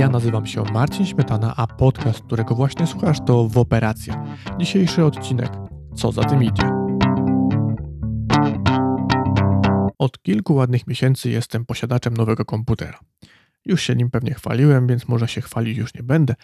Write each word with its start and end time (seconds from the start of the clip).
Ja 0.00 0.08
nazywam 0.08 0.46
się 0.46 0.64
Marcin 0.72 1.06
Śmietana, 1.06 1.54
a 1.56 1.66
podcast, 1.66 2.20
którego 2.20 2.54
właśnie 2.54 2.86
słuchasz, 2.86 3.18
to 3.26 3.48
W 3.48 3.58
Operacja. 3.58 4.24
Dzisiejszy 4.58 5.04
odcinek. 5.04 5.50
Co 5.96 6.12
za 6.12 6.24
tym 6.24 6.42
idzie? 6.42 6.70
Od 9.98 10.22
kilku 10.22 10.54
ładnych 10.54 10.86
miesięcy 10.86 11.30
jestem 11.30 11.66
posiadaczem 11.66 12.16
nowego 12.16 12.44
komputera. 12.44 12.98
Już 13.64 13.82
się 13.82 13.94
nim 13.94 14.10
pewnie 14.10 14.34
chwaliłem, 14.34 14.86
więc 14.86 15.08
może 15.08 15.28
się 15.28 15.40
chwalić 15.40 15.78
już 15.78 15.94
nie 15.94 16.02
będę, 16.02 16.34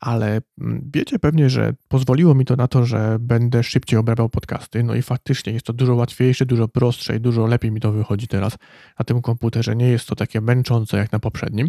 ale 0.00 0.40
mm, 0.60 0.90
wiecie 0.94 1.18
pewnie, 1.18 1.50
że 1.50 1.72
pozwoliło 1.88 2.34
mi 2.34 2.44
to 2.44 2.56
na 2.56 2.68
to, 2.68 2.84
że 2.84 3.16
będę 3.20 3.62
szybciej 3.62 3.98
obrabiał 3.98 4.28
podcasty. 4.28 4.82
No 4.82 4.94
i 4.94 5.02
faktycznie 5.02 5.52
jest 5.52 5.66
to 5.66 5.72
dużo 5.72 5.94
łatwiejsze, 5.94 6.46
dużo 6.46 6.68
prostsze 6.68 7.16
i 7.16 7.20
dużo 7.20 7.46
lepiej 7.46 7.70
mi 7.70 7.80
to 7.80 7.92
wychodzi 7.92 8.28
teraz 8.28 8.56
na 8.98 9.04
tym 9.04 9.22
komputerze. 9.22 9.76
Nie 9.76 9.88
jest 9.88 10.08
to 10.08 10.16
takie 10.16 10.40
męczące 10.40 10.96
jak 10.96 11.12
na 11.12 11.18
poprzednim, 11.18 11.68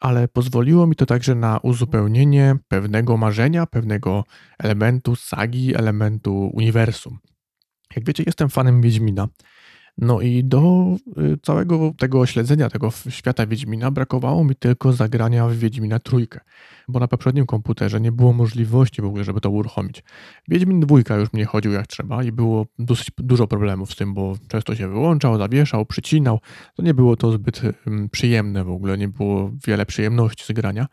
ale 0.00 0.28
pozwoliło 0.28 0.86
mi 0.86 0.96
to 0.96 1.06
także 1.06 1.34
na 1.34 1.58
uzupełnienie 1.62 2.56
pewnego 2.68 3.16
marzenia, 3.16 3.66
pewnego 3.66 4.24
elementu 4.58 5.16
sagi, 5.16 5.74
elementu 5.76 6.50
uniwersum. 6.54 7.18
Jak 7.96 8.04
wiecie, 8.04 8.22
jestem 8.26 8.48
fanem 8.48 8.80
Wiedźmina 8.80 9.28
no 9.98 10.20
i 10.20 10.44
do 10.44 10.86
y, 11.18 11.38
całego 11.42 11.92
tego 11.98 12.26
śledzenia 12.26 12.70
tego 12.70 12.90
świata 13.08 13.46
Wiedźmina 13.46 13.90
brakowało 13.90 14.44
mi 14.44 14.54
tylko 14.54 14.92
zagrania 14.92 15.48
w 15.48 15.54
Wiedźmina 15.54 15.98
trójkę, 15.98 16.40
bo 16.88 17.00
na 17.00 17.08
poprzednim 17.08 17.46
komputerze 17.46 18.00
nie 18.00 18.12
było 18.12 18.32
możliwości 18.32 19.02
w 19.02 19.04
ogóle, 19.04 19.24
żeby 19.24 19.40
to 19.40 19.50
uruchomić. 19.50 20.04
Wiedźmin 20.48 20.80
dwójka 20.80 21.16
już 21.16 21.32
mnie 21.32 21.44
chodził 21.44 21.72
jak 21.72 21.86
trzeba 21.86 22.24
i 22.24 22.32
było 22.32 22.66
dosyć 22.78 23.10
dużo 23.18 23.46
problemów 23.46 23.92
z 23.92 23.96
tym, 23.96 24.14
bo 24.14 24.34
często 24.48 24.74
się 24.74 24.88
wyłączał, 24.88 25.38
zawieszał, 25.38 25.86
przycinał. 25.86 26.40
To 26.74 26.82
nie 26.82 26.94
było 26.94 27.16
to 27.16 27.32
zbyt 27.32 27.62
przyjemne 28.10 28.64
w 28.64 28.70
ogóle, 28.70 28.98
nie 28.98 29.08
było 29.08 29.50
wiele 29.66 29.86
przyjemności 29.86 30.44
z 30.44 30.52
grania, 30.52 30.86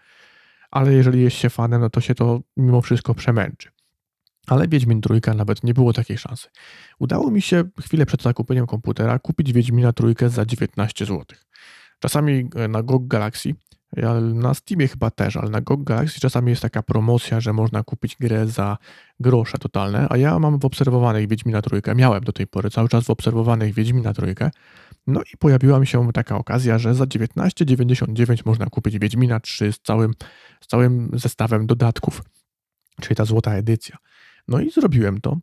ale 0.72 0.94
jeżeli 0.94 1.22
jest 1.22 1.38
się 1.38 1.50
fanem, 1.50 1.82
no 1.82 1.90
to 1.90 2.02
się 2.02 2.16
to 2.16 2.42
mimo 2.58 2.82
wszystko 2.82 3.16
przemęczy. 3.16 3.75
Ale 4.48 4.68
Wiedźmin 4.68 5.02
Trójka 5.02 5.34
nawet 5.34 5.64
nie 5.64 5.74
było 5.74 5.94
takiej 5.94 6.18
szansy. 6.18 6.48
Udało 7.00 7.32
mi 7.32 7.42
się 7.42 7.64
chwilę 7.82 8.06
przed 8.06 8.22
zakupieniem 8.22 8.68
komputera 8.68 9.20
kupić 9.20 9.54
Wiedźmina 9.54 9.94
Trójkę 9.94 10.30
za 10.30 10.46
19 10.46 11.06
zł. 11.06 11.26
Czasami 12.00 12.50
e, 12.56 12.68
na 12.68 12.84
GOG 12.84 13.08
Galaxy, 13.08 13.54
na 14.34 14.54
Steamie 14.54 14.88
chyba 14.88 15.12
też, 15.12 15.38
ale 15.38 15.50
na 15.50 15.62
GOG 15.62 15.84
Galaxy 15.84 16.20
czasami 16.20 16.50
jest 16.50 16.62
taka 16.62 16.84
promocja, 16.84 17.42
że 17.42 17.54
można 17.54 17.84
kupić 17.84 18.16
grę 18.20 18.48
za 18.48 18.78
grosze 19.20 19.58
totalne, 19.58 20.08
a 20.10 20.18
ja 20.18 20.40
mam 20.40 20.60
w 20.60 20.66
obserwowanych 20.66 21.28
Wiedźmina 21.28 21.62
Trójkę, 21.62 21.96
miałem 21.96 22.24
do 22.24 22.32
tej 22.32 22.48
pory 22.48 22.70
cały 22.70 22.90
czas 22.90 23.04
w 23.04 23.10
obserwowanych 23.10 23.74
Wiedźmina 23.74 24.14
Trójkę, 24.14 24.52
no 25.08 25.22
i 25.34 25.38
pojawiła 25.38 25.80
mi 25.80 25.88
się 25.88 26.12
taka 26.14 26.38
okazja, 26.38 26.80
że 26.80 26.96
za 26.96 27.04
19,99 27.06 28.46
można 28.46 28.66
kupić 28.66 29.00
Wiedźmina 29.00 29.40
3 29.40 29.72
z 29.72 29.80
całym, 29.80 30.14
z 30.62 30.68
całym 30.68 31.10
zestawem 31.14 31.68
dodatków, 31.68 32.22
czyli 33.02 33.16
ta 33.16 33.26
złota 33.26 33.54
edycja. 33.54 33.98
No 34.48 34.60
i 34.60 34.72
zrobiłem 34.72 35.22
to. 35.22 35.38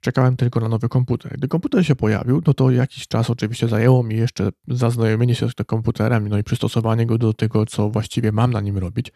Czekałem 0.00 0.36
tylko 0.36 0.60
na 0.60 0.68
nowy 0.68 0.88
komputer. 0.88 1.32
Gdy 1.38 1.48
komputer 1.48 1.86
się 1.86 1.96
pojawił, 1.96 2.42
no 2.46 2.54
to 2.54 2.70
jakiś 2.70 3.08
czas 3.08 3.30
oczywiście 3.30 3.68
zajęło 3.68 4.02
mi 4.02 4.16
jeszcze 4.16 4.48
zaznajomienie 4.68 5.34
się 5.34 5.50
z 5.50 5.54
tym 5.54 5.66
komputerem, 5.66 6.28
no 6.28 6.38
i 6.38 6.44
przystosowanie 6.44 7.06
go 7.06 7.18
do 7.18 7.32
tego, 7.32 7.66
co 7.66 7.90
właściwie 7.90 8.32
mam 8.32 8.52
na 8.52 8.60
nim 8.60 8.78
robić. 8.78 9.12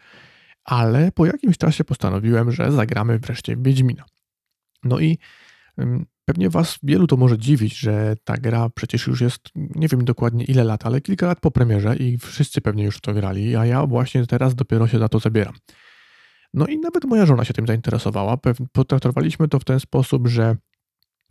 Ale 0.63 1.11
po 1.11 1.25
jakimś 1.25 1.57
czasie 1.57 1.83
postanowiłem, 1.83 2.51
że 2.51 2.71
zagramy 2.71 3.19
wreszcie 3.19 3.57
Wiedźmina. 3.57 4.03
No 4.83 4.99
i 4.99 5.17
pewnie 6.25 6.49
Was 6.49 6.79
wielu 6.83 7.07
to 7.07 7.17
może 7.17 7.37
dziwić, 7.37 7.77
że 7.77 8.15
ta 8.23 8.37
gra 8.37 8.69
przecież 8.69 9.07
już 9.07 9.21
jest, 9.21 9.41
nie 9.55 9.87
wiem 9.87 10.05
dokładnie 10.05 10.43
ile 10.43 10.63
lat, 10.63 10.85
ale 10.85 11.01
kilka 11.01 11.27
lat 11.27 11.39
po 11.39 11.51
premierze 11.51 11.95
i 11.95 12.17
wszyscy 12.17 12.61
pewnie 12.61 12.83
już 12.83 12.97
w 12.97 13.01
to 13.01 13.13
grali, 13.13 13.55
a 13.55 13.65
ja 13.65 13.85
właśnie 13.85 14.27
teraz 14.27 14.55
dopiero 14.55 14.87
się 14.87 14.99
za 14.99 15.09
to 15.09 15.19
zabieram. 15.19 15.53
No 16.53 16.67
i 16.67 16.79
nawet 16.79 17.05
moja 17.05 17.25
żona 17.25 17.45
się 17.45 17.53
tym 17.53 17.67
zainteresowała. 17.67 18.37
Potraktowaliśmy 18.71 19.47
to 19.47 19.59
w 19.59 19.63
ten 19.63 19.79
sposób, 19.79 20.27
że 20.27 20.55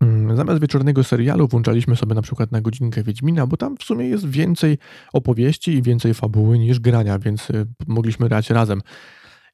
mm, 0.00 0.36
Zamiast 0.36 0.60
wieczornego 0.60 1.04
serialu 1.04 1.48
włączaliśmy 1.48 1.96
sobie 1.96 2.14
na 2.14 2.22
przykład 2.22 2.52
na 2.52 2.60
godzinkę 2.60 3.02
Wiedźmina, 3.02 3.46
bo 3.46 3.56
tam 3.56 3.76
w 3.76 3.82
sumie 3.82 4.08
jest 4.08 4.28
więcej 4.28 4.78
opowieści 5.12 5.72
i 5.72 5.82
więcej 5.82 6.14
fabuły 6.14 6.58
niż 6.58 6.80
grania, 6.80 7.18
więc 7.18 7.50
y, 7.50 7.66
mogliśmy 7.86 8.28
grać 8.28 8.50
razem. 8.50 8.82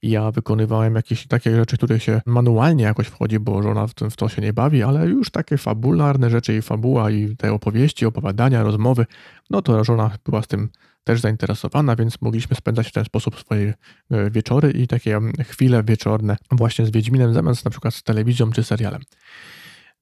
Ja 0.03 0.31
wykonywałem 0.31 0.95
jakieś 0.95 1.27
takie 1.27 1.57
rzeczy, 1.57 1.77
które 1.77 2.01
się 2.01 2.21
manualnie 2.27 2.85
jakoś 2.85 3.07
wchodzi, 3.07 3.39
bo 3.39 3.63
żona 3.63 3.87
w, 3.87 3.95
tym, 3.95 4.11
w 4.11 4.17
to 4.17 4.29
się 4.29 4.43
nie 4.43 4.53
bawi, 4.53 4.83
ale 4.83 5.07
już 5.07 5.31
takie 5.31 5.59
fabularne 5.59 6.31
rzeczy 6.31 6.57
i 6.57 6.63
fabuła 6.63 7.11
i 7.11 7.37
te 7.37 7.53
opowieści, 7.53 8.07
opowiadania, 8.07 8.63
rozmowy, 8.63 9.07
no 9.51 9.63
to 9.63 9.85
żona 9.85 10.11
była 10.25 10.43
z 10.43 10.47
tym 10.47 10.69
też 11.07 11.21
zainteresowana, 11.21 11.97
więc 11.97 12.23
mogliśmy 12.23 12.57
spędzać 12.57 12.89
w 12.89 12.93
ten 12.93 13.05
sposób 13.05 13.41
swoje 13.41 13.75
e, 14.11 14.31
wieczory 14.31 14.71
i 14.71 14.87
takie 14.87 15.21
chwile 15.45 15.83
wieczorne 15.85 16.37
właśnie 16.51 16.87
z 16.87 16.91
Wiedźminem, 16.91 17.35
zamiast 17.35 17.65
na 17.65 17.71
przykład 17.71 17.95
z 17.95 18.03
telewizją 18.03 18.53
czy 18.53 18.65
serialem. 18.65 19.03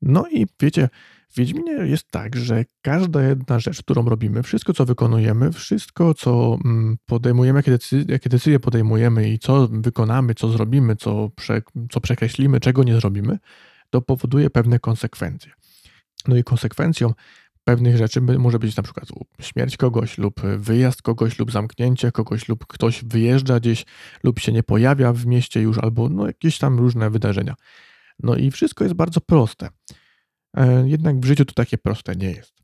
No 0.03 0.29
i 0.29 0.47
wiecie, 0.61 0.89
w 1.31 1.37
Wiedźminie 1.37 1.73
jest 1.73 2.11
tak, 2.11 2.37
że 2.37 2.65
każda 2.83 3.23
jedna 3.23 3.61
rzecz, 3.61 3.83
którą 3.83 4.05
robimy, 4.05 4.43
wszystko 4.43 4.73
co 4.73 4.85
wykonujemy, 4.85 5.53
wszystko 5.53 6.15
co 6.15 6.59
mm, 6.65 6.97
podejmujemy, 7.07 7.59
jakie 7.59 7.71
decyzje, 7.71 8.05
jakie 8.09 8.31
decyzje 8.31 8.61
podejmujemy 8.61 9.31
i 9.31 9.39
co 9.39 9.69
wykonamy, 9.69 10.35
co 10.35 10.49
zrobimy, 10.49 10.97
co, 10.97 11.31
prze, 11.37 11.63
co 11.91 12.01
przekreślimy, 12.01 12.61
czego 12.61 12.85
nie 12.85 12.95
zrobimy, 12.95 13.39
to 13.91 14.03
powoduje 14.03 14.51
pewne 14.51 14.79
konsekwencje. 14.79 15.53
No 16.29 16.37
i 16.37 16.45
konsekwencją 16.45 17.13
pewnych 17.65 17.97
rzeczy 17.97 18.21
może 18.21 18.59
być 18.59 18.77
na 18.77 18.83
przykład 18.83 19.09
śmierć 19.41 19.77
kogoś 19.77 20.19
lub 20.19 20.41
wyjazd 20.41 21.03
kogoś 21.03 21.39
lub 21.39 21.53
zamknięcie 21.53 22.13
kogoś 22.13 22.49
lub 22.49 22.67
ktoś 22.67 23.05
wyjeżdża 23.05 23.61
gdzieś 23.61 23.85
lub 24.23 24.39
się 24.39 24.53
nie 24.53 24.63
pojawia 24.63 25.13
w 25.13 25.27
mieście 25.27 25.61
już 25.61 25.79
albo 25.79 26.09
no, 26.09 26.27
jakieś 26.27 26.59
tam 26.59 26.79
różne 26.79 27.11
wydarzenia. 27.11 27.55
No 28.23 28.37
i 28.37 28.51
wszystko 28.51 28.85
jest 28.85 28.97
bardzo 28.97 29.21
proste. 29.21 29.69
E, 30.57 30.89
jednak 30.89 31.21
w 31.21 31.25
życiu 31.25 31.45
to 31.45 31.55
takie 31.55 31.79
proste 31.79 32.17
nie 32.17 32.31
jest. 32.31 32.55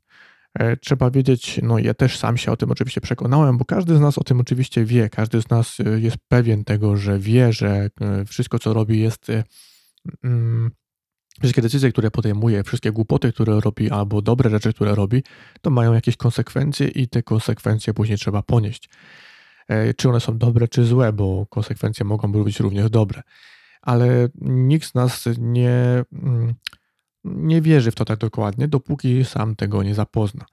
E, 0.53 0.77
trzeba 0.77 1.11
wiedzieć, 1.11 1.59
no 1.63 1.79
ja 1.79 1.93
też 1.93 2.17
sam 2.17 2.37
się 2.37 2.51
o 2.51 2.57
tym 2.57 2.71
oczywiście 2.71 3.01
przekonałem, 3.01 3.57
bo 3.57 3.65
każdy 3.65 3.97
z 3.97 3.99
nas 3.99 4.17
o 4.17 4.23
tym 4.23 4.39
oczywiście 4.39 4.85
wie, 4.85 5.09
każdy 5.09 5.41
z 5.41 5.49
nas 5.49 5.77
e, 5.79 5.99
jest 5.99 6.17
pewien 6.27 6.63
tego, 6.63 6.97
że 6.97 7.19
wie, 7.19 7.53
że 7.53 7.89
wszystko 8.27 8.59
co 8.59 8.73
robi 8.73 8.99
jest 8.99 9.27
mm, 10.23 10.71
wszystkie 11.41 11.61
decyzje, 11.61 11.91
które 11.91 12.11
podejmuje, 12.11 12.63
wszystkie 12.63 12.91
głupoty, 12.91 13.33
które 13.33 13.59
robi, 13.59 13.89
albo 13.89 14.21
dobre 14.21 14.49
rzeczy, 14.49 14.73
które 14.73 14.95
robi, 14.95 15.23
to 15.61 15.69
mają 15.69 15.93
jakieś 15.93 16.17
konsekwencje 16.17 16.87
i 16.87 17.07
te 17.07 17.23
konsekwencje 17.23 17.93
później 17.93 18.17
trzeba 18.17 18.41
ponieść. 18.41 18.89
E, 19.67 19.93
czy 19.93 20.09
one 20.09 20.19
są 20.19 20.37
dobre, 20.37 20.67
czy 20.67 20.85
złe, 20.85 21.13
bo 21.13 21.45
konsekwencje 21.49 22.05
mogą 22.05 22.31
być 22.31 22.59
również 22.59 22.89
dobre. 22.89 23.21
Ale 23.81 24.29
nikt 24.41 24.87
z 24.87 24.93
nas 24.93 25.25
nie, 25.37 26.03
mm, 26.13 26.53
nie 27.23 27.61
wierzy 27.61 27.91
w 27.91 27.95
to 27.95 28.05
tak 28.05 28.19
dokładnie, 28.19 28.67
dopóki 28.67 29.25
sam 29.25 29.55
tego 29.55 29.83
nie 29.83 29.95
zapozna. 29.95 30.45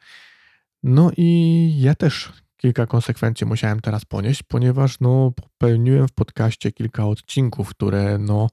No 0.82 1.10
i 1.16 1.70
ja 1.81 1.94
też 1.94 2.32
kilka 2.56 2.87
konsekwencji 2.87 3.47
musiałem 3.47 3.81
teraz 3.81 4.05
ponieść, 4.05 4.43
ponieważ 4.43 5.00
no, 5.00 5.32
popełniłem 5.37 6.09
w 6.09 6.12
podcaście 6.12 6.72
kilka 6.72 7.06
odcinków, 7.06 7.69
które 7.70 8.19
no, 8.19 8.49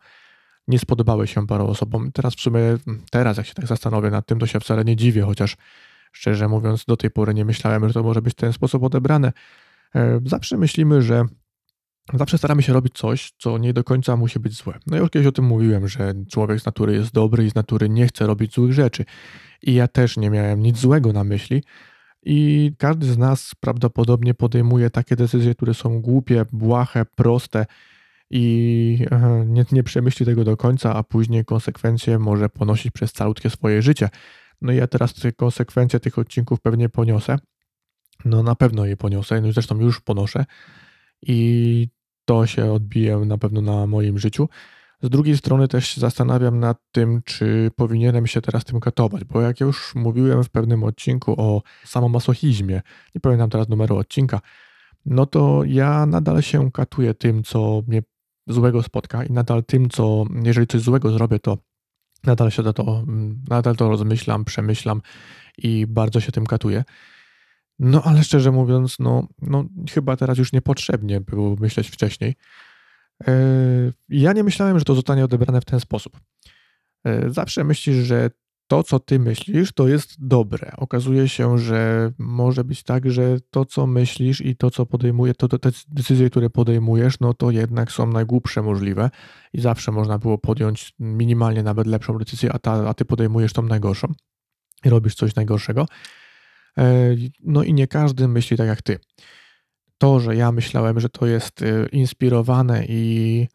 nie 0.67 0.79
spodobały 0.79 1.27
się 1.27 1.47
paru 1.47 1.67
osobom. 1.67 2.11
Teraz 2.11 2.35
w 2.35 2.41
sumie, 2.41 2.59
teraz 3.11 3.37
jak 3.37 3.45
się 3.45 3.53
tak 3.53 3.67
zastanowię 3.67 4.09
nad 4.09 4.25
tym, 4.25 4.39
to 4.39 4.47
się 4.47 4.59
wcale 4.59 4.85
nie 4.85 4.95
dziwię, 4.95 5.21
chociaż 5.21 5.57
szczerze 6.11 6.47
mówiąc 6.47 6.85
do 6.85 6.97
tej 6.97 7.11
pory 7.11 7.33
nie 7.33 7.45
myślałem, 7.45 7.87
że 7.87 7.93
to 7.93 8.03
może 8.03 8.21
być 8.21 8.33
w 8.33 8.35
ten 8.35 8.53
sposób 8.53 8.83
odebrane. 8.83 9.33
E, 9.95 10.19
zawsze 10.25 10.57
myślimy, 10.57 11.01
że 11.01 11.25
zawsze 12.13 12.37
staramy 12.37 12.61
się 12.61 12.73
robić 12.73 12.93
coś, 12.93 13.33
co 13.37 13.57
nie 13.57 13.73
do 13.73 13.83
końca 13.83 14.15
musi 14.15 14.39
być 14.39 14.53
złe. 14.53 14.79
No 14.87 14.97
i 14.97 14.99
już 14.99 15.09
kiedyś 15.09 15.27
o 15.27 15.31
tym 15.31 15.45
mówiłem, 15.45 15.87
że 15.87 16.13
człowiek 16.31 16.59
z 16.59 16.65
natury 16.65 16.93
jest 16.93 17.13
dobry 17.13 17.45
i 17.45 17.49
z 17.49 17.55
natury 17.55 17.89
nie 17.89 18.07
chce 18.07 18.27
robić 18.27 18.53
złych 18.53 18.73
rzeczy. 18.73 19.05
I 19.61 19.73
ja 19.73 19.87
też 19.87 20.17
nie 20.17 20.29
miałem 20.29 20.61
nic 20.61 20.77
złego 20.77 21.13
na 21.13 21.23
myśli. 21.23 21.63
I 22.25 22.71
każdy 22.77 23.05
z 23.05 23.17
nas 23.17 23.51
prawdopodobnie 23.59 24.33
podejmuje 24.33 24.89
takie 24.89 25.15
decyzje, 25.15 25.55
które 25.55 25.73
są 25.73 26.01
głupie, 26.01 26.45
błahe, 26.51 27.05
proste, 27.05 27.65
i 28.29 29.05
nie, 29.45 29.65
nie 29.71 29.83
przemyśli 29.83 30.25
tego 30.25 30.43
do 30.43 30.57
końca, 30.57 30.95
a 30.95 31.03
później 31.03 31.45
konsekwencje 31.45 32.19
może 32.19 32.49
ponosić 32.49 32.91
przez 32.91 33.13
całutkie 33.13 33.49
swoje 33.49 33.81
życie. 33.81 34.09
No 34.61 34.73
i 34.73 34.75
ja 34.75 34.87
teraz 34.87 35.13
te 35.13 35.31
konsekwencje 35.31 35.99
tych 35.99 36.19
odcinków 36.19 36.61
pewnie 36.61 36.89
poniosę. 36.89 37.37
No 38.25 38.43
na 38.43 38.55
pewno 38.55 38.85
je 38.85 38.97
poniosę, 38.97 39.41
no 39.41 39.51
zresztą 39.51 39.79
już 39.79 40.01
ponoszę 40.01 40.45
i 41.21 41.87
to 42.25 42.47
się 42.47 42.71
odbije 42.71 43.17
na 43.17 43.37
pewno 43.37 43.61
na 43.61 43.87
moim 43.87 44.19
życiu. 44.19 44.49
Z 45.01 45.09
drugiej 45.09 45.37
strony 45.37 45.67
też 45.67 45.97
zastanawiam 45.97 46.59
nad 46.59 46.77
tym, 46.91 47.21
czy 47.25 47.71
powinienem 47.75 48.27
się 48.27 48.41
teraz 48.41 48.65
tym 48.65 48.79
katować, 48.79 49.23
bo 49.23 49.41
jak 49.41 49.59
już 49.59 49.95
mówiłem 49.95 50.43
w 50.43 50.49
pewnym 50.49 50.83
odcinku 50.83 51.41
o 51.41 51.61
samomasochizmie, 51.83 52.81
nie 53.15 53.21
pamiętam 53.21 53.49
teraz 53.49 53.69
numeru 53.69 53.97
odcinka, 53.97 54.41
no 55.05 55.25
to 55.25 55.63
ja 55.65 56.05
nadal 56.05 56.41
się 56.41 56.71
katuję 56.71 57.13
tym, 57.13 57.43
co 57.43 57.83
mnie 57.87 58.01
złego 58.47 58.83
spotka 58.83 59.23
i 59.23 59.31
nadal 59.31 59.63
tym, 59.63 59.89
co, 59.89 60.25
jeżeli 60.43 60.67
coś 60.67 60.81
złego 60.81 61.11
zrobię, 61.11 61.39
to 61.39 61.57
nadal 62.23 62.51
się 62.51 62.73
to, 62.73 63.05
nadal 63.49 63.75
to 63.75 63.89
rozmyślam, 63.89 64.45
przemyślam 64.45 65.01
i 65.57 65.85
bardzo 65.87 66.19
się 66.19 66.31
tym 66.31 66.45
katuję. 66.45 66.83
No, 67.79 68.01
ale 68.03 68.23
szczerze 68.23 68.51
mówiąc, 68.51 68.99
no, 68.99 69.27
no 69.41 69.65
chyba 69.91 70.15
teraz 70.15 70.37
już 70.37 70.53
niepotrzebnie 70.53 71.21
było 71.21 71.55
myśleć 71.55 71.89
wcześniej. 71.89 72.35
Yy, 73.27 73.93
ja 74.09 74.33
nie 74.33 74.43
myślałem, 74.43 74.79
że 74.79 74.85
to 74.85 74.95
zostanie 74.95 75.25
odebrane 75.25 75.61
w 75.61 75.65
ten 75.65 75.79
sposób. 75.79 76.19
Yy, 77.05 77.29
zawsze 77.29 77.63
myślisz, 77.63 77.95
że 77.95 78.29
to, 78.67 78.83
co 78.83 78.99
ty 78.99 79.19
myślisz, 79.19 79.71
to 79.71 79.87
jest 79.87 80.27
dobre. 80.27 80.71
Okazuje 80.77 81.29
się, 81.29 81.57
że 81.57 82.11
może 82.17 82.63
być 82.63 82.83
tak, 82.83 83.11
że 83.11 83.37
to, 83.49 83.65
co 83.65 83.87
myślisz 83.87 84.41
i 84.41 84.55
to, 84.55 84.71
co 84.71 84.85
podejmuje, 84.85 85.33
to, 85.33 85.47
to 85.47 85.59
te 85.59 85.69
decyzje, 85.87 86.29
które 86.29 86.49
podejmujesz, 86.49 87.19
no 87.19 87.33
to 87.33 87.51
jednak 87.51 87.91
są 87.91 88.07
najgłupsze 88.07 88.61
możliwe 88.61 89.09
i 89.53 89.61
zawsze 89.61 89.91
można 89.91 90.17
było 90.17 90.37
podjąć 90.37 90.93
minimalnie 90.99 91.63
nawet 91.63 91.87
lepszą 91.87 92.17
decyzję, 92.17 92.53
a, 92.53 92.59
ta, 92.59 92.89
a 92.89 92.93
ty 92.93 93.05
podejmujesz 93.05 93.53
tą 93.53 93.61
najgorszą 93.61 94.07
i 94.85 94.89
robisz 94.89 95.15
coś 95.15 95.35
najgorszego. 95.35 95.87
E, 96.77 97.15
no 97.43 97.63
i 97.63 97.73
nie 97.73 97.87
każdy 97.87 98.27
myśli 98.27 98.57
tak 98.57 98.67
jak 98.67 98.81
ty. 98.81 98.99
To, 99.97 100.19
że 100.19 100.35
ja 100.35 100.51
myślałem, 100.51 100.99
że 100.99 101.09
to 101.09 101.25
jest 101.25 101.61
e, 101.61 101.85
inspirowane 101.91 102.85
i 102.87 103.47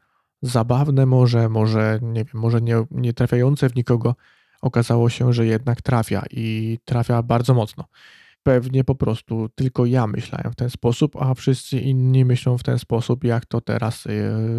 zabawne 0.42 1.06
może, 1.06 1.48
może 1.48 1.98
nie 2.02 2.24
wiem, 2.24 2.40
może 2.40 2.60
nie, 2.60 2.84
nie 2.90 3.12
trafiające 3.12 3.68
w 3.68 3.74
nikogo, 3.74 4.14
okazało 4.60 5.10
się, 5.10 5.32
że 5.32 5.46
jednak 5.46 5.82
trafia 5.82 6.22
i 6.30 6.78
trafia 6.84 7.22
bardzo 7.22 7.54
mocno. 7.54 7.84
Pewnie 8.42 8.84
po 8.84 8.94
prostu 8.94 9.48
tylko 9.54 9.86
ja 9.86 10.06
myślałem 10.06 10.52
w 10.52 10.56
ten 10.56 10.70
sposób, 10.70 11.16
a 11.16 11.34
wszyscy 11.34 11.80
inni 11.80 12.24
myślą 12.24 12.58
w 12.58 12.62
ten 12.62 12.78
sposób, 12.78 13.24
jak 13.24 13.46
to 13.46 13.60
teraz 13.60 14.06
e, 14.06 14.10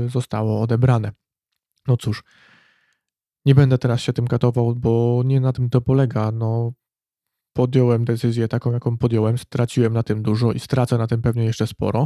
zostało 0.10 0.62
odebrane. 0.62 1.12
No 1.88 1.98
cóż, 1.98 2.24
nie 3.46 3.56
będę 3.56 3.78
teraz 3.78 4.02
się 4.02 4.14
tym 4.14 4.28
katował, 4.28 4.76
bo 4.76 5.22
nie 5.26 5.40
na 5.40 5.54
tym 5.54 5.70
to 5.70 5.82
polega. 5.82 6.32
No, 6.32 6.74
podjąłem 7.54 8.06
decyzję 8.06 8.48
taką, 8.48 8.72
jaką 8.72 8.98
podjąłem, 8.98 9.38
straciłem 9.38 9.94
na 9.94 10.04
tym 10.04 10.24
dużo 10.24 10.52
i 10.52 10.60
stracę 10.60 10.98
na 10.98 11.08
tym 11.08 11.22
pewnie 11.22 11.44
jeszcze 11.44 11.68
sporo, 11.68 12.06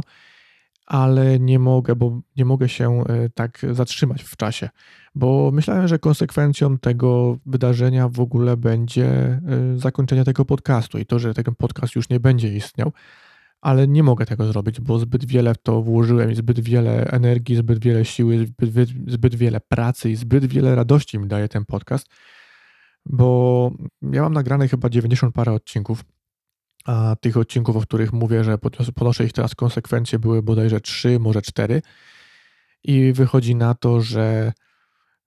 ale 0.86 1.38
nie 1.38 1.58
mogę, 1.58 1.96
bo 1.96 2.20
nie 2.36 2.44
mogę 2.44 2.68
się 2.68 3.04
e, 3.08 3.28
tak 3.34 3.66
zatrzymać 3.72 4.22
w 4.22 4.36
czasie, 4.36 4.68
bo 5.14 5.50
myślałem, 5.52 5.88
że 5.88 5.98
konsekwencją 5.98 6.78
tego 6.78 7.38
wydarzenia 7.46 8.08
w 8.08 8.20
ogóle 8.20 8.56
będzie 8.56 9.06
e, 9.06 9.40
zakończenie 9.76 10.24
tego 10.24 10.44
podcastu 10.44 10.98
i 10.98 11.06
to, 11.06 11.18
że 11.18 11.34
ten 11.34 11.54
podcast 11.54 11.94
już 11.94 12.08
nie 12.08 12.20
będzie 12.20 12.56
istniał, 12.56 12.92
ale 13.60 13.88
nie 13.88 14.02
mogę 14.02 14.26
tego 14.26 14.46
zrobić, 14.46 14.80
bo 14.80 14.98
zbyt 14.98 15.24
wiele 15.24 15.54
w 15.54 15.58
to 15.58 15.82
włożyłem 15.82 16.30
i 16.32 16.34
zbyt 16.34 16.60
wiele 16.60 17.10
energii, 17.10 17.56
zbyt 17.56 17.78
wiele 17.78 18.04
siły, 18.04 18.46
zbyt, 18.46 18.88
zbyt 19.06 19.34
wiele 19.34 19.60
pracy 19.60 20.10
i 20.10 20.16
zbyt 20.16 20.46
wiele 20.46 20.74
radości 20.74 21.18
mi 21.18 21.26
daje 21.26 21.48
ten 21.48 21.64
podcast, 21.64 22.06
bo 23.06 23.70
ja 24.02 24.22
mam 24.22 24.32
nagrane 24.32 24.68
chyba 24.68 24.88
90 24.90 25.34
parę 25.34 25.52
odcinków, 25.52 26.04
a 26.86 27.16
tych 27.20 27.36
odcinków, 27.36 27.76
o 27.76 27.80
których 27.80 28.12
mówię, 28.12 28.44
że 28.44 28.58
ponoszę 28.94 29.24
ich 29.24 29.32
teraz 29.32 29.54
konsekwencje, 29.54 30.18
były 30.18 30.42
bodajże 30.42 30.80
3, 30.80 31.18
może 31.18 31.42
4. 31.42 31.82
I 32.84 33.12
wychodzi 33.12 33.54
na 33.54 33.74
to, 33.74 34.00
że 34.00 34.52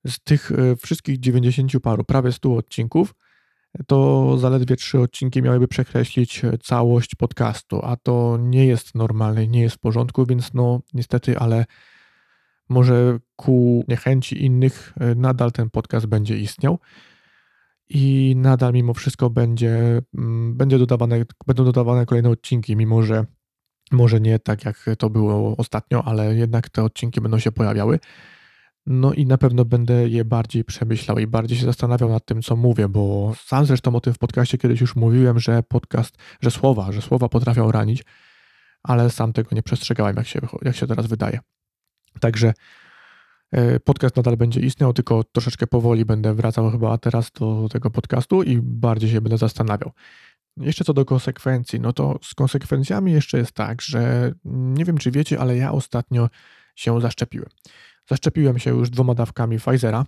z 0.07 0.19
tych 0.19 0.51
e, 0.51 0.75
wszystkich 0.75 1.19
90 1.19 1.71
paru, 1.83 2.03
prawie 2.03 2.31
100 2.31 2.55
odcinków, 2.55 3.15
to 3.87 4.37
zaledwie 4.37 4.75
3 4.75 4.99
odcinki 4.99 5.41
miałyby 5.41 5.67
przekreślić 5.67 6.41
całość 6.63 7.15
podcastu, 7.15 7.79
a 7.83 7.95
to 7.95 8.37
nie 8.41 8.65
jest 8.65 8.95
normalne, 8.95 9.47
nie 9.47 9.61
jest 9.61 9.75
w 9.75 9.79
porządku, 9.79 10.25
więc 10.25 10.53
no 10.53 10.81
niestety, 10.93 11.39
ale 11.39 11.65
może 12.69 13.19
ku 13.35 13.85
niechęci 13.87 14.45
innych 14.45 14.93
e, 14.99 15.15
nadal 15.15 15.51
ten 15.51 15.69
podcast 15.69 16.05
będzie 16.05 16.37
istniał 16.37 16.79
i 17.89 18.33
nadal 18.37 18.73
mimo 18.73 18.93
wszystko 18.93 19.29
będzie, 19.29 20.01
mm, 20.17 20.57
będzie 20.57 20.79
dodawane, 20.79 21.25
będą 21.47 21.65
dodawane 21.65 22.05
kolejne 22.05 22.29
odcinki, 22.29 22.75
mimo 22.75 23.03
że 23.03 23.25
może 23.91 24.21
nie 24.21 24.39
tak 24.39 24.65
jak 24.65 24.85
to 24.97 25.09
było 25.09 25.57
ostatnio, 25.57 26.03
ale 26.03 26.35
jednak 26.35 26.69
te 26.69 26.83
odcinki 26.83 27.21
będą 27.21 27.39
się 27.39 27.51
pojawiały. 27.51 27.99
No 28.85 29.13
i 29.13 29.25
na 29.25 29.37
pewno 29.37 29.65
będę 29.65 30.07
je 30.07 30.25
bardziej 30.25 30.63
przemyślał 30.63 31.19
i 31.19 31.27
bardziej 31.27 31.57
się 31.57 31.65
zastanawiał 31.65 32.09
nad 32.09 32.25
tym, 32.25 32.41
co 32.41 32.55
mówię, 32.55 32.87
bo 32.87 33.33
sam 33.45 33.65
zresztą 33.65 33.95
o 33.95 34.01
tym 34.01 34.13
w 34.13 34.17
podcaście 34.17 34.57
kiedyś 34.57 34.81
już 34.81 34.95
mówiłem, 34.95 35.39
że 35.39 35.63
podcast, 35.63 36.17
że 36.41 36.51
słowa, 36.51 36.91
że 36.91 37.01
słowa 37.01 37.29
potrafią 37.29 37.71
ranić, 37.71 38.03
ale 38.83 39.09
sam 39.09 39.33
tego 39.33 39.55
nie 39.55 39.63
przestrzegałem, 39.63 40.15
jak 40.15 40.27
się, 40.27 40.39
jak 40.61 40.75
się 40.75 40.87
teraz 40.87 41.07
wydaje. 41.07 41.39
Także 42.19 42.53
podcast 43.83 44.15
nadal 44.15 44.37
będzie 44.37 44.59
istniał, 44.59 44.93
tylko 44.93 45.23
troszeczkę 45.23 45.67
powoli 45.67 46.05
będę 46.05 46.33
wracał 46.33 46.71
chyba 46.71 46.97
teraz 46.97 47.31
do 47.31 47.67
tego 47.71 47.89
podcastu 47.91 48.43
i 48.43 48.59
bardziej 48.61 49.09
się 49.09 49.21
będę 49.21 49.37
zastanawiał. 49.37 49.91
Jeszcze 50.57 50.83
co 50.83 50.93
do 50.93 51.05
konsekwencji, 51.05 51.79
no 51.79 51.93
to 51.93 52.19
z 52.23 52.33
konsekwencjami 52.33 53.11
jeszcze 53.11 53.37
jest 53.37 53.51
tak, 53.51 53.81
że 53.81 54.31
nie 54.45 54.85
wiem 54.85 54.97
czy 54.97 55.11
wiecie, 55.11 55.39
ale 55.39 55.57
ja 55.57 55.71
ostatnio 55.71 56.29
się 56.75 57.01
zaszczepiłem. 57.01 57.49
Zaszczepiłem 58.09 58.59
się 58.59 58.69
już 58.69 58.89
dwoma 58.89 59.15
dawkami 59.15 59.59
Pfizera 59.59 60.05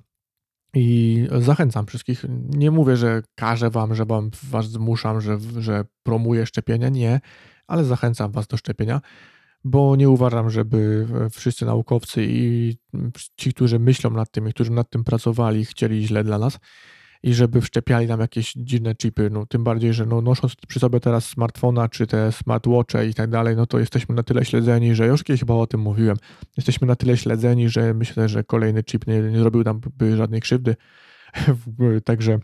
i 0.73 1.27
zachęcam 1.39 1.85
wszystkich. 1.85 2.25
Nie 2.49 2.71
mówię, 2.71 2.97
że 2.97 3.21
każę 3.35 3.69
wam, 3.69 3.95
że 3.95 4.05
wam 4.05 4.31
was 4.43 4.71
zmuszam, 4.71 5.21
że, 5.21 5.37
że 5.57 5.85
promuję 6.03 6.45
szczepienia, 6.45 6.89
nie, 6.89 7.19
ale 7.67 7.83
zachęcam 7.83 8.31
was 8.31 8.47
do 8.47 8.57
szczepienia 8.57 9.01
bo 9.63 9.95
nie 9.95 10.09
uważam, 10.09 10.49
żeby 10.49 11.07
wszyscy 11.31 11.65
naukowcy 11.65 12.25
i 12.29 12.75
ci, 13.37 13.53
którzy 13.53 13.79
myślą 13.79 14.09
nad 14.11 14.31
tym, 14.31 14.47
i 14.47 14.53
którzy 14.53 14.71
nad 14.71 14.89
tym 14.89 15.03
pracowali, 15.03 15.65
chcieli 15.65 16.07
źle 16.07 16.23
dla 16.23 16.39
nas 16.39 16.59
i 17.23 17.33
żeby 17.33 17.61
wszczepiali 17.61 18.07
nam 18.07 18.19
jakieś 18.19 18.53
dziwne 18.53 18.95
chipy, 18.95 19.29
no 19.29 19.45
tym 19.45 19.63
bardziej, 19.63 19.93
że 19.93 20.05
no, 20.05 20.21
nosząc 20.21 20.55
przy 20.67 20.79
sobie 20.79 20.99
teraz 20.99 21.25
smartfona, 21.25 21.89
czy 21.89 22.07
te 22.07 22.31
smartwatche 22.31 23.07
i 23.07 23.13
tak 23.13 23.29
dalej, 23.29 23.55
no 23.55 23.65
to 23.65 23.79
jesteśmy 23.79 24.15
na 24.15 24.23
tyle 24.23 24.45
śledzeni, 24.45 24.95
że 24.95 25.07
już 25.07 25.23
kiedyś 25.23 25.39
chyba 25.39 25.53
o 25.53 25.67
tym 25.67 25.79
mówiłem, 25.79 26.17
jesteśmy 26.57 26.87
na 26.87 26.95
tyle 26.95 27.17
śledzeni, 27.17 27.69
że 27.69 27.93
myślę, 27.93 28.29
że 28.29 28.43
kolejny 28.43 28.83
chip 28.83 29.07
nie, 29.07 29.19
nie 29.19 29.39
zrobił 29.39 29.63
nam 29.63 29.81
by 29.97 30.17
żadnej 30.17 30.41
krzywdy, 30.41 30.75
także, 32.05 32.39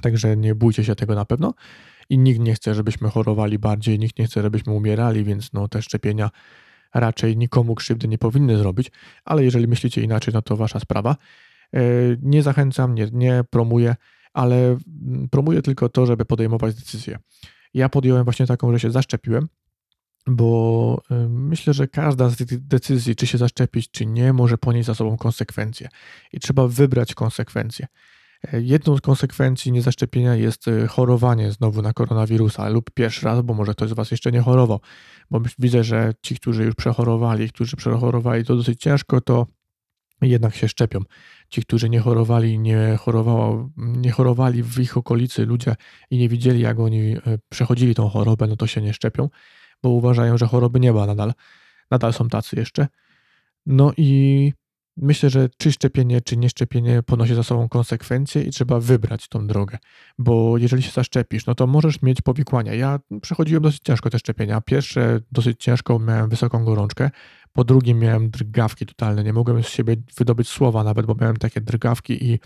także 0.00 0.36
nie 0.36 0.54
bójcie 0.54 0.84
się 0.84 0.94
tego 0.94 1.14
na 1.14 1.24
pewno 1.24 1.54
i 2.08 2.18
nikt 2.18 2.40
nie 2.40 2.54
chce, 2.54 2.74
żebyśmy 2.74 3.10
chorowali 3.10 3.58
bardziej, 3.58 3.98
nikt 3.98 4.18
nie 4.18 4.26
chce, 4.26 4.42
żebyśmy 4.42 4.72
umierali, 4.72 5.24
więc 5.24 5.52
no 5.52 5.68
te 5.68 5.82
szczepienia 5.82 6.30
raczej 6.94 7.36
nikomu 7.36 7.74
krzywdy 7.74 8.08
nie 8.08 8.18
powinny 8.18 8.58
zrobić, 8.58 8.90
ale 9.24 9.44
jeżeli 9.44 9.68
myślicie 9.68 10.02
inaczej, 10.02 10.34
no 10.34 10.42
to 10.42 10.56
wasza 10.56 10.80
sprawa. 10.80 11.16
E, 11.74 11.80
nie 12.22 12.42
zachęcam, 12.42 12.94
nie, 12.94 13.08
nie 13.12 13.44
promuję, 13.50 13.96
ale 14.32 14.56
mm, 14.56 15.28
promuję 15.30 15.62
tylko 15.62 15.88
to, 15.88 16.06
żeby 16.06 16.24
podejmować 16.24 16.74
decyzje. 16.74 17.18
Ja 17.74 17.88
podjąłem 17.88 18.24
właśnie 18.24 18.46
taką, 18.46 18.72
że 18.72 18.80
się 18.80 18.90
zaszczepiłem, 18.90 19.48
bo 20.26 21.02
e, 21.10 21.28
myślę, 21.28 21.74
że 21.74 21.88
każda 21.88 22.28
z 22.28 22.36
tych 22.36 22.66
decyzji, 22.66 23.16
czy 23.16 23.26
się 23.26 23.38
zaszczepić, 23.38 23.90
czy 23.90 24.06
nie, 24.06 24.32
może 24.32 24.58
ponieść 24.58 24.86
za 24.86 24.94
sobą 24.94 25.16
konsekwencje 25.16 25.88
i 26.32 26.40
trzeba 26.40 26.68
wybrać 26.68 27.14
konsekwencje. 27.14 27.86
Jedną 28.52 28.96
z 28.96 29.00
konsekwencji 29.00 29.72
niezaszczepienia 29.72 30.34
jest 30.34 30.68
e, 30.68 30.86
chorowanie 30.86 31.52
znowu 31.52 31.82
na 31.82 31.92
koronawirusa 31.92 32.68
lub 32.68 32.90
pierwszy 32.90 33.26
raz, 33.26 33.42
bo 33.42 33.54
może 33.54 33.72
ktoś 33.72 33.90
z 33.90 33.92
Was 33.92 34.10
jeszcze 34.10 34.32
nie 34.32 34.40
chorował, 34.40 34.80
bo 35.30 35.40
widzę, 35.58 35.84
że 35.84 36.12
ci, 36.22 36.36
którzy 36.36 36.64
już 36.64 36.74
przechorowali, 36.74 37.48
którzy 37.48 37.76
przechorowali 37.76 38.44
to 38.44 38.56
dosyć 38.56 38.80
ciężko, 38.80 39.20
to 39.20 39.46
jednak 40.22 40.54
się 40.54 40.68
szczepią. 40.68 41.00
Ci, 41.48 41.62
którzy 41.62 41.90
nie 41.90 42.00
chorowali, 42.00 42.58
nie, 42.58 42.96
chorowało, 43.00 43.70
nie 43.76 44.10
chorowali 44.10 44.62
w 44.62 44.78
ich 44.78 44.96
okolicy 44.96 45.46
ludzie 45.46 45.74
i 46.10 46.18
nie 46.18 46.28
widzieli, 46.28 46.60
jak 46.60 46.80
oni 46.80 47.16
e, 47.16 47.20
przechodzili 47.48 47.94
tą 47.94 48.08
chorobę, 48.08 48.46
no 48.46 48.56
to 48.56 48.66
się 48.66 48.80
nie 48.80 48.94
szczepią, 48.94 49.28
bo 49.82 49.88
uważają, 49.88 50.38
że 50.38 50.46
choroby 50.46 50.80
nie 50.80 50.92
ma 50.92 51.06
nadal. 51.06 51.32
Nadal 51.90 52.12
są 52.12 52.28
tacy 52.28 52.56
jeszcze. 52.56 52.86
No 53.66 53.92
i 53.96 54.52
Myślę, 54.96 55.30
że 55.30 55.48
czy 55.58 55.72
szczepienie, 55.72 56.20
czy 56.20 56.36
nieszczepienie 56.36 57.02
ponosi 57.02 57.34
za 57.34 57.42
sobą 57.42 57.68
konsekwencje 57.68 58.42
i 58.42 58.50
trzeba 58.50 58.80
wybrać 58.80 59.28
tą 59.28 59.46
drogę, 59.46 59.78
bo 60.18 60.58
jeżeli 60.58 60.82
się 60.82 60.90
zaszczepisz, 60.90 61.46
no 61.46 61.54
to 61.54 61.66
możesz 61.66 62.02
mieć 62.02 62.20
powikłania. 62.20 62.74
Ja 62.74 63.00
przechodziłem 63.22 63.62
dosyć 63.62 63.80
ciężko 63.82 64.10
te 64.10 64.18
szczepienia. 64.18 64.60
Pierwsze 64.60 65.20
dosyć 65.32 65.62
ciężko 65.62 65.98
miałem 65.98 66.30
wysoką 66.30 66.64
gorączkę, 66.64 67.10
po 67.52 67.64
drugim 67.64 67.98
miałem 67.98 68.30
drgawki 68.30 68.86
totalne, 68.86 69.24
nie 69.24 69.32
mogłem 69.32 69.62
z 69.62 69.68
siebie 69.68 69.96
wydobyć 70.16 70.48
słowa 70.48 70.84
nawet, 70.84 71.06
bo 71.06 71.14
miałem 71.20 71.36
takie 71.36 71.60
drgawki 71.60 72.24
i, 72.24 72.38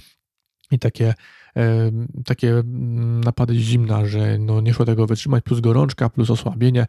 i 0.71 0.79
takie, 0.79 1.15
e, 1.57 1.91
takie 2.25 2.63
napady 3.25 3.55
zimna, 3.55 4.07
że 4.07 4.39
no 4.39 4.61
nie 4.61 4.75
szło 4.75 4.85
tego 4.85 5.07
wytrzymać, 5.07 5.45
plus 5.45 5.61
gorączka, 5.61 6.11
plus 6.11 6.31
osłabienie, 6.31 6.87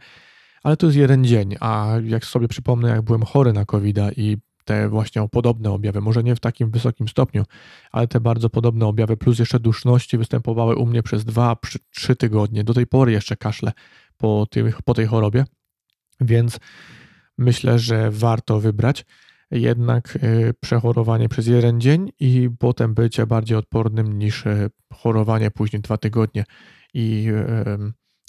ale 0.64 0.78
to 0.78 0.86
jest 0.86 0.98
jeden 0.98 1.26
dzień, 1.26 1.56
a 1.60 1.94
jak 2.04 2.26
sobie 2.26 2.48
przypomnę, 2.48 2.90
jak 2.90 3.02
byłem 3.02 3.24
chory 3.24 3.54
na 3.54 3.66
covid 3.66 3.98
i 4.18 4.38
te 4.68 4.90
właśnie 4.90 5.28
podobne 5.32 5.72
objawy, 5.72 6.02
może 6.02 6.24
nie 6.24 6.36
w 6.36 6.40
takim 6.40 6.72
wysokim 6.72 7.08
stopniu, 7.08 7.44
ale 7.92 8.08
te 8.08 8.20
bardzo 8.20 8.50
podobne 8.50 8.86
objawy, 8.86 9.18
plus 9.18 9.40
jeszcze 9.40 9.60
duszności 9.60 10.18
występowały 10.18 10.76
u 10.76 10.86
mnie 10.86 11.04
przez 11.04 11.26
dwa, 11.26 11.58
trzy 11.92 12.16
tygodnie. 12.16 12.64
Do 12.64 12.74
tej 12.74 12.88
pory 12.88 13.12
jeszcze 13.12 13.36
kaszle 13.36 13.72
po, 14.18 14.48
po 14.86 14.94
tej 14.94 15.06
chorobie, 15.06 15.46
więc 16.22 16.60
myślę, 17.38 17.80
że 17.80 18.12
warto 18.12 18.60
wybrać 18.60 19.06
jednak 19.52 20.16
y, 20.24 20.54
przechorowanie 20.60 21.30
przez 21.30 21.48
jeden 21.48 21.82
dzień 21.82 22.12
i 22.20 22.50
potem 22.60 22.94
bycie 22.94 23.28
bardziej 23.28 23.58
odpornym 23.58 24.20
niż 24.20 24.46
y, 24.46 24.70
chorowanie 24.94 25.52
później 25.52 25.82
dwa 25.82 25.98
tygodnie 25.98 26.44
i 26.94 27.28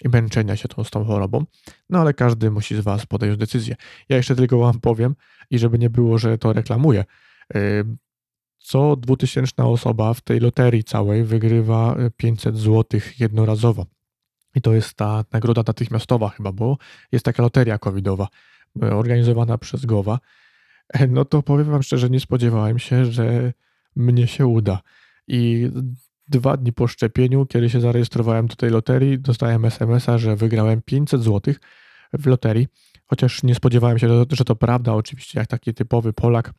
i 0.04 0.08
męczenia 0.08 0.56
się 0.56 0.68
tą, 0.68 0.84
z 0.84 0.90
tą 0.90 1.04
chorobą. 1.04 1.44
No 1.90 1.98
ale 1.98 2.14
każdy 2.14 2.50
musi 2.50 2.76
z 2.76 2.80
Was 2.80 3.06
podjąć 3.06 3.38
decyzję. 3.38 3.76
Ja 4.08 4.16
jeszcze 4.16 4.36
tylko 4.36 4.58
Wam 4.58 4.80
powiem, 4.80 5.14
i 5.50 5.58
żeby 5.58 5.78
nie 5.78 5.90
było, 5.90 6.18
że 6.18 6.38
to 6.38 6.52
reklamuję, 6.52 7.04
co 8.58 8.96
dwutysięczna 8.96 9.66
osoba 9.66 10.14
w 10.14 10.20
tej 10.20 10.40
loterii 10.40 10.84
całej 10.84 11.24
wygrywa 11.24 11.96
500 12.16 12.56
zł 12.56 13.00
jednorazowo. 13.18 13.86
I 14.54 14.60
to 14.60 14.74
jest 14.74 14.94
ta 14.94 15.24
nagroda 15.32 15.62
natychmiastowa 15.66 16.28
chyba, 16.28 16.52
bo 16.52 16.78
jest 17.12 17.24
taka 17.24 17.42
loteria 17.42 17.78
covidowa 17.78 18.28
organizowana 18.80 19.58
przez 19.58 19.86
Gowa. 19.86 20.18
No 21.08 21.24
to 21.24 21.42
powiem 21.42 21.66
Wam 21.66 21.82
szczerze, 21.82 22.10
nie 22.10 22.20
spodziewałem 22.20 22.78
się, 22.78 23.04
że 23.04 23.52
mnie 23.96 24.26
się 24.26 24.46
uda. 24.46 24.80
I 25.28 25.70
dwa 26.28 26.56
dni 26.56 26.72
po 26.72 26.86
szczepieniu, 26.86 27.46
kiedy 27.46 27.70
się 27.70 27.80
zarejestrowałem 27.80 28.46
do 28.46 28.56
tej 28.56 28.70
loterii, 28.70 29.18
dostałem 29.18 29.64
SMS-a, 29.64 30.18
że 30.18 30.36
wygrałem 30.36 30.82
500 30.82 31.22
zł 31.22 31.54
w 32.12 32.26
loterii. 32.26 32.66
Chociaż 33.06 33.42
nie 33.42 33.54
spodziewałem 33.54 33.98
się, 33.98 34.24
że 34.30 34.44
to 34.44 34.56
prawda. 34.56 34.92
Oczywiście, 34.92 35.38
jak 35.38 35.48
taki 35.48 35.74
typowy 35.74 36.12
Polak 36.12 36.52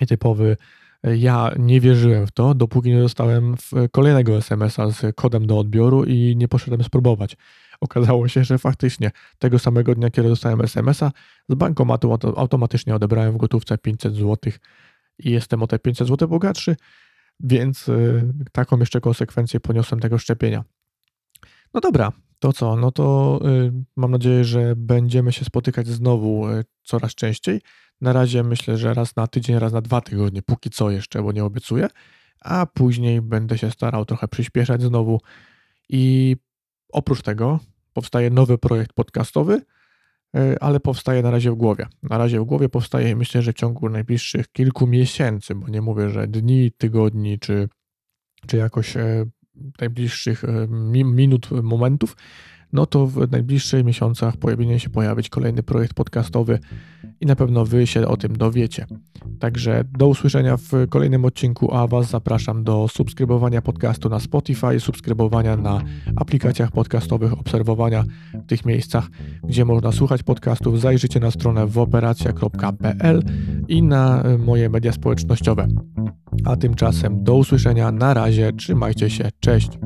i 0.00 0.06
typowy 0.06 0.56
e, 1.02 1.16
ja 1.16 1.50
nie 1.58 1.80
wierzyłem 1.80 2.26
w 2.26 2.32
to, 2.32 2.54
dopóki 2.54 2.90
nie 2.90 3.00
dostałem 3.00 3.54
kolejnego 3.92 4.36
SMS-a 4.36 4.90
z 4.90 5.16
kodem 5.16 5.46
do 5.46 5.58
odbioru 5.58 6.04
i 6.04 6.36
nie 6.36 6.48
poszedłem 6.48 6.84
spróbować. 6.84 7.36
Okazało 7.80 8.28
się, 8.28 8.44
że 8.44 8.58
faktycznie 8.58 9.10
tego 9.38 9.58
samego 9.58 9.94
dnia, 9.94 10.10
kiedy 10.10 10.28
dostałem 10.28 10.60
SMS-a, 10.60 11.12
z 11.48 11.54
bankomatu 11.54 12.18
automatycznie 12.36 12.94
odebrałem 12.94 13.34
w 13.34 13.36
gotówce 13.36 13.78
500 13.78 14.14
zł 14.14 14.52
i 15.18 15.30
jestem 15.30 15.62
o 15.62 15.66
te 15.66 15.78
500 15.78 16.08
zł 16.08 16.28
bogatszy, 16.28 16.76
więc 17.40 17.88
y, 17.88 18.22
taką 18.52 18.78
jeszcze 18.78 19.00
konsekwencję 19.00 19.60
poniosłem 19.60 20.00
tego 20.00 20.18
szczepienia. 20.18 20.64
No 21.74 21.80
dobra, 21.80 22.12
to 22.38 22.52
co? 22.52 22.76
No 22.76 22.92
to 22.92 23.38
y, 23.66 23.72
mam 23.96 24.10
nadzieję, 24.10 24.44
że 24.44 24.76
będziemy 24.76 25.32
się 25.32 25.44
spotykać 25.44 25.88
znowu 25.88 26.48
y, 26.48 26.64
coraz 26.82 27.14
częściej. 27.14 27.60
Na 28.00 28.12
razie 28.12 28.42
myślę, 28.42 28.76
że 28.76 28.94
raz 28.94 29.16
na 29.16 29.26
tydzień, 29.26 29.58
raz 29.58 29.72
na 29.72 29.80
dwa 29.80 30.00
tygodnie, 30.00 30.42
póki 30.42 30.70
co 30.70 30.90
jeszcze, 30.90 31.22
bo 31.22 31.32
nie 31.32 31.44
obiecuję, 31.44 31.88
a 32.40 32.66
później 32.66 33.22
będę 33.22 33.58
się 33.58 33.70
starał 33.70 34.04
trochę 34.04 34.28
przyspieszać 34.28 34.82
znowu. 34.82 35.20
I 35.88 36.36
oprócz 36.92 37.22
tego 37.22 37.60
powstaje 37.92 38.30
nowy 38.30 38.58
projekt 38.58 38.92
podcastowy, 38.92 39.62
ale 40.60 40.80
powstaje 40.80 41.22
na 41.22 41.30
razie 41.30 41.50
w 41.50 41.54
głowie. 41.54 41.86
Na 42.02 42.18
razie 42.18 42.40
w 42.40 42.44
głowie 42.44 42.68
powstaje, 42.68 43.16
myślę, 43.16 43.42
że 43.42 43.52
w 43.52 43.56
ciągu 43.56 43.88
najbliższych 43.88 44.52
kilku 44.52 44.86
miesięcy, 44.86 45.54
bo 45.54 45.68
nie 45.68 45.82
mówię, 45.82 46.10
że 46.10 46.26
dni, 46.26 46.72
tygodni, 46.78 47.38
czy, 47.38 47.68
czy 48.46 48.56
jakoś 48.56 48.96
e, 48.96 49.26
najbliższych 49.80 50.44
e, 50.44 50.66
minut, 51.04 51.50
momentów, 51.50 52.16
no 52.72 52.86
to 52.86 53.06
w 53.06 53.30
najbliższych 53.30 53.84
miesiącach 53.84 54.36
powinien 54.36 54.78
się 54.78 54.90
pojawić 54.90 55.28
kolejny 55.28 55.62
projekt 55.62 55.94
podcastowy 55.94 56.58
i 57.20 57.26
na 57.26 57.36
pewno 57.36 57.64
Wy 57.64 57.86
się 57.86 58.08
o 58.08 58.16
tym 58.16 58.36
dowiecie. 58.36 58.86
Także 59.40 59.84
do 59.98 60.08
usłyszenia 60.08 60.56
w 60.56 60.72
kolejnym 60.88 61.24
odcinku, 61.24 61.74
a 61.74 61.86
Was 61.86 62.10
zapraszam 62.10 62.64
do 62.64 62.88
subskrybowania 62.88 63.62
podcastu 63.62 64.08
na 64.08 64.20
Spotify, 64.20 64.80
subskrybowania 64.80 65.56
na 65.56 65.82
aplikacjach 66.16 66.72
podcastowych, 66.72 67.32
obserwowania 67.32 68.04
w 68.34 68.46
tych 68.46 68.64
miejscach, 68.64 69.08
gdzie 69.44 69.64
można 69.64 69.92
słuchać 69.92 70.22
podcastów. 70.22 70.80
Zajrzyjcie 70.80 71.20
na 71.20 71.30
stronę 71.30 71.66
wooperacja.pl 71.66 73.22
i 73.68 73.82
na 73.82 74.22
moje 74.38 74.68
media 74.68 74.92
społecznościowe. 74.92 75.66
A 76.44 76.56
tymczasem 76.56 77.24
do 77.24 77.34
usłyszenia, 77.34 77.92
na 77.92 78.14
razie, 78.14 78.52
trzymajcie 78.52 79.10
się, 79.10 79.28
cześć. 79.40 79.78